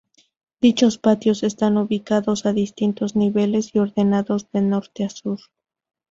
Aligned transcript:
Dichos 0.63 0.97
patios 0.97 1.43
están 1.43 1.77
ubicados 1.77 2.47
a 2.47 2.53
distintos 2.53 3.15
niveles 3.15 3.69
y 3.75 3.77
ordenados 3.77 4.49
de 4.51 4.63
norte 4.63 5.05
a 5.05 5.11
Sur. 5.11 5.39